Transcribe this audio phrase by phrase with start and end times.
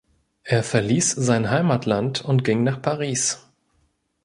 [0.41, 3.51] Er verließ sein Heimatland und ging nach Paris.